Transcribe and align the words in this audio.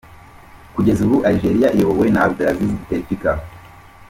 Kugeza 0.75 0.99
ubu 1.03 1.17
Algeria 1.29 1.73
iyobowe 1.75 2.07
na 2.11 2.19
Abdelaziz 2.25 2.69
Bouteflika. 2.73 3.31